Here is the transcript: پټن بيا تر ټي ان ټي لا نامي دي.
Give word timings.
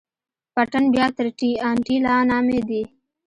پټن 0.55 0.83
بيا 0.95 1.05
تر 1.17 1.27
ټي 1.39 1.49
ان 1.67 1.75
ټي 1.85 1.95
لا 2.05 2.15
نامي 2.29 2.59
دي. 2.69 2.81